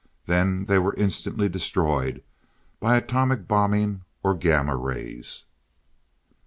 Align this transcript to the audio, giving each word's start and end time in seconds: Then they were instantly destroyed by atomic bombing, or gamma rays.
Then 0.25 0.65
they 0.65 0.79
were 0.79 0.95
instantly 0.95 1.47
destroyed 1.47 2.23
by 2.79 2.97
atomic 2.97 3.47
bombing, 3.47 4.03
or 4.23 4.33
gamma 4.33 4.75
rays. 4.75 5.43